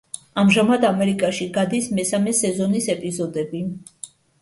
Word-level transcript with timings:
ამჟამად 0.43 0.87
ამერიკაში 0.89 1.47
გადის 1.59 1.91
მესამე 2.01 2.37
სეზონის 2.41 2.91
ეპიზოდები. 2.97 3.67